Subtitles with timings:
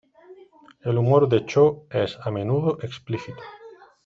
[0.83, 3.43] El humor de Cho es, a menudo, explícito.